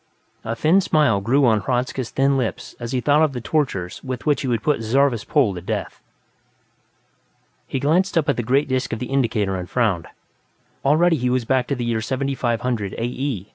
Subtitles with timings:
[0.43, 4.25] A slow smile grew on Hradzka's thin lips as he thought of the tortures with
[4.25, 6.01] which he would put Zarvas Pol to death.
[7.67, 10.07] He glanced up at the great disc of the indicator and frowned.
[10.83, 13.45] Already he was back to the year 7500, A.E.